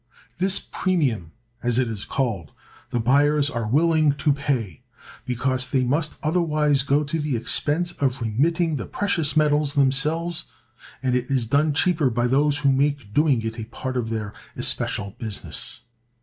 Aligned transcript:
This 0.37 0.57
premium 0.57 1.31
(as 1.61 1.77
it 1.77 1.87
is 1.87 2.05
called) 2.05 2.53
the 2.89 2.99
buyers 2.99 3.51
are 3.51 3.67
willing 3.67 4.13
to 4.13 4.33
pay, 4.33 4.81
because 5.27 5.69
they 5.69 5.83
must 5.83 6.15
otherwise 6.23 6.81
go 6.81 7.03
to 7.03 7.19
the 7.19 7.35
expense 7.37 7.91
of 8.01 8.19
remitting 8.19 8.77
the 8.77 8.87
precious 8.87 9.37
metals 9.37 9.75
themselves, 9.75 10.45
and 11.03 11.13
it 11.13 11.29
is 11.29 11.45
done 11.45 11.71
cheaper 11.71 12.09
by 12.09 12.25
those 12.25 12.57
who 12.57 12.71
make 12.71 13.13
doing 13.13 13.43
it 13.43 13.59
a 13.59 13.65
part 13.65 13.95
of 13.95 14.09
their 14.09 14.33
especial 14.55 15.11
business. 15.19 15.81